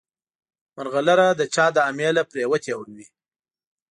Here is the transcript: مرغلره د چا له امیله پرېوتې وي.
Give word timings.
مرغلره 0.75 1.27
د 1.39 1.41
چا 1.53 1.65
له 1.75 1.81
امیله 1.91 2.21
پرېوتې 2.31 2.73
وي. 2.95 3.05